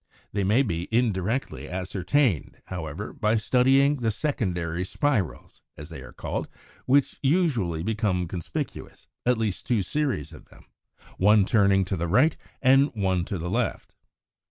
[0.33, 6.49] They may be indirectly ascertained, however, by studying the secondary spirals, as they are called,
[6.87, 10.65] which usually become conspicuous, at least two series of them,
[11.19, 14.33] one turning to the right and one to the left, as shown in Fig.